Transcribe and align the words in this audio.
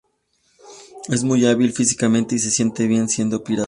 Es 1.09 1.23
muy 1.23 1.45
hábil 1.45 1.73
físicamente 1.73 2.33
y 2.33 2.39
se 2.39 2.49
siente 2.49 2.87
bien 2.87 3.07
siendo 3.07 3.43
pirata. 3.43 3.59